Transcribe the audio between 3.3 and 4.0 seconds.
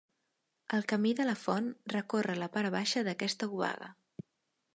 obaga.